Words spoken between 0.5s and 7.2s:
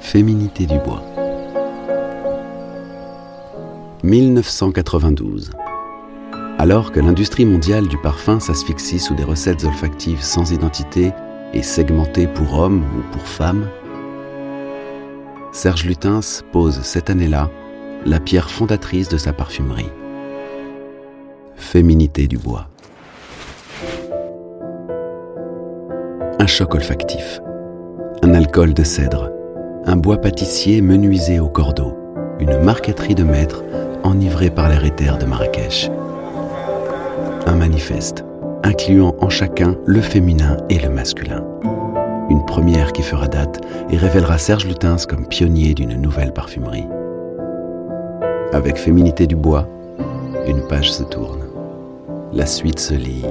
du bois. 1992. Alors que